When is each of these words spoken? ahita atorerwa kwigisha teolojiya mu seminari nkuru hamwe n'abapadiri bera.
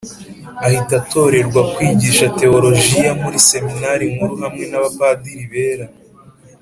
ahita 0.65 0.93
atorerwa 1.01 1.61
kwigisha 1.73 2.25
teolojiya 2.39 3.11
mu 3.21 3.29
seminari 3.49 4.05
nkuru 4.13 4.33
hamwe 4.43 4.63
n'abapadiri 4.67 5.45
bera. 5.51 5.85